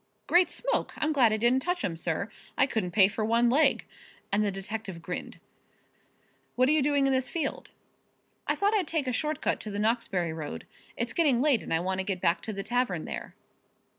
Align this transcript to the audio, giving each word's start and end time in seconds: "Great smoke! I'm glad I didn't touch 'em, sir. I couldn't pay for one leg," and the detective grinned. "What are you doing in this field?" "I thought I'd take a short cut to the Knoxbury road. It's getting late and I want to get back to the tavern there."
"Great 0.25 0.49
smoke! 0.49 0.93
I'm 0.97 1.13
glad 1.13 1.31
I 1.31 1.37
didn't 1.37 1.59
touch 1.61 1.83
'em, 1.85 1.95
sir. 1.95 2.27
I 2.57 2.65
couldn't 2.65 2.89
pay 2.89 3.07
for 3.07 3.23
one 3.23 3.51
leg," 3.51 3.85
and 4.31 4.43
the 4.43 4.49
detective 4.51 4.99
grinned. 4.99 5.39
"What 6.55 6.67
are 6.69 6.71
you 6.71 6.81
doing 6.81 7.05
in 7.05 7.13
this 7.13 7.29
field?" 7.29 7.69
"I 8.47 8.55
thought 8.55 8.73
I'd 8.73 8.87
take 8.87 9.05
a 9.05 9.13
short 9.13 9.41
cut 9.41 9.59
to 9.59 9.69
the 9.69 9.77
Knoxbury 9.77 10.33
road. 10.33 10.65
It's 10.97 11.13
getting 11.13 11.39
late 11.39 11.61
and 11.61 11.71
I 11.71 11.79
want 11.81 11.99
to 11.99 12.03
get 12.03 12.19
back 12.19 12.41
to 12.41 12.51
the 12.51 12.63
tavern 12.63 13.05
there." 13.05 13.35